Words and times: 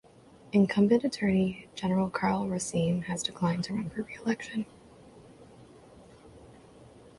Incumbent 0.51 1.03
Attorney 1.03 1.67
General 1.75 2.09
Karl 2.09 2.47
Racine 2.49 3.03
has 3.03 3.21
declined 3.21 3.63
to 3.65 3.75
run 3.75 3.91
for 3.91 4.01
reelection. 4.01 4.65